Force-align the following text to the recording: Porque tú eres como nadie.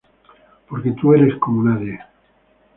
Porque 0.67 0.93
tú 0.93 1.13
eres 1.13 1.35
como 1.37 1.61
nadie. 1.69 1.99